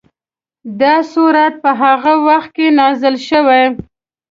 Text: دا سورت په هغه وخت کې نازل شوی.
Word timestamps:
دا 0.81 0.95
سورت 1.13 1.53
په 1.63 1.71
هغه 1.81 2.13
وخت 2.27 2.49
کې 2.57 2.67
نازل 2.79 3.15
شوی. 3.27 3.63